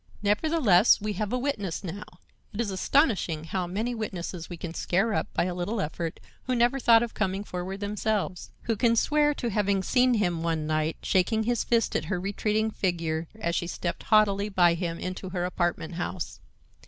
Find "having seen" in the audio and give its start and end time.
9.51-10.15